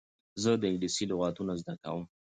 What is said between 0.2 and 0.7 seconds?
زه د